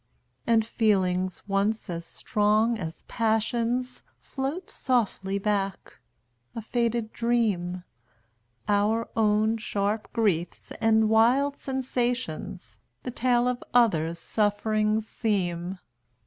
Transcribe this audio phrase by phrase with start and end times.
[0.47, 5.99] And feelings, once as strong as passions, Float softly back
[6.55, 7.83] a faded dream;
[8.67, 15.77] Our own sharp griefs and wild sensations, The tale of others' sufferings seem.